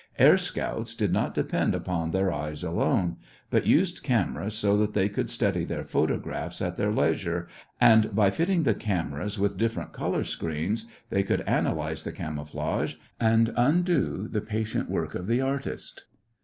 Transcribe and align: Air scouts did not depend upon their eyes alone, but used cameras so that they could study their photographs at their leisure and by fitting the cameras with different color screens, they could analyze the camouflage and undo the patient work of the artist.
Air 0.17 0.35
scouts 0.35 0.95
did 0.95 1.13
not 1.13 1.35
depend 1.35 1.75
upon 1.75 2.09
their 2.09 2.33
eyes 2.33 2.63
alone, 2.63 3.17
but 3.51 3.67
used 3.67 4.01
cameras 4.01 4.55
so 4.55 4.75
that 4.77 4.93
they 4.93 5.07
could 5.07 5.29
study 5.29 5.63
their 5.63 5.83
photographs 5.83 6.59
at 6.59 6.75
their 6.75 6.91
leisure 6.91 7.47
and 7.79 8.15
by 8.15 8.31
fitting 8.31 8.63
the 8.63 8.73
cameras 8.73 9.37
with 9.37 9.57
different 9.57 9.93
color 9.93 10.23
screens, 10.23 10.87
they 11.11 11.21
could 11.21 11.41
analyze 11.41 12.03
the 12.03 12.11
camouflage 12.11 12.95
and 13.19 13.53
undo 13.55 14.27
the 14.27 14.41
patient 14.41 14.89
work 14.89 15.13
of 15.13 15.27
the 15.27 15.39
artist. 15.39 16.05